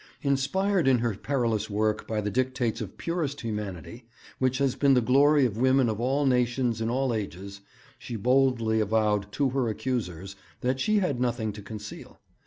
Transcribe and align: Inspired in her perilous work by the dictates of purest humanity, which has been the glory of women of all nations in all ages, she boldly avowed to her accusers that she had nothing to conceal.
Inspired 0.23 0.87
in 0.87 0.97
her 0.97 1.13
perilous 1.15 1.69
work 1.69 2.07
by 2.07 2.21
the 2.21 2.31
dictates 2.31 2.81
of 2.81 2.97
purest 2.97 3.41
humanity, 3.41 4.07
which 4.39 4.57
has 4.57 4.73
been 4.73 4.95
the 4.95 4.99
glory 4.99 5.45
of 5.45 5.59
women 5.59 5.87
of 5.89 5.99
all 6.01 6.25
nations 6.25 6.81
in 6.81 6.89
all 6.89 7.13
ages, 7.13 7.61
she 7.99 8.15
boldly 8.15 8.79
avowed 8.79 9.31
to 9.33 9.49
her 9.49 9.69
accusers 9.69 10.35
that 10.61 10.79
she 10.79 10.97
had 10.97 11.19
nothing 11.21 11.53
to 11.53 11.61
conceal. 11.61 12.19